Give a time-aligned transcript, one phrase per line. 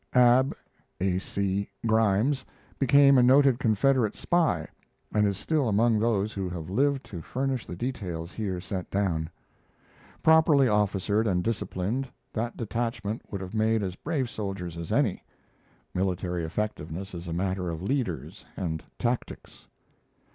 [0.15, 0.57] Ab
[0.99, 1.19] (A.
[1.19, 2.43] C.) Grimes
[2.79, 4.67] became a noted Confederate spy
[5.13, 9.29] and is still among those who have lived to furnish the details here set down.
[10.23, 15.23] Properly officered and disciplined, that detachment would have made as brave soldiers as any.
[15.93, 19.67] Military effectiveness is a matter of leaders and tactics.